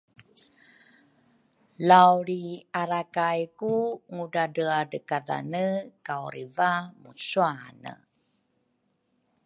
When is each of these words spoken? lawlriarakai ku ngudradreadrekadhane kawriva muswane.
lawlriarakai 1.87 3.41
ku 3.59 3.75
ngudradreadrekadhane 4.13 5.65
kawriva 6.07 6.71
muswane. 7.01 7.93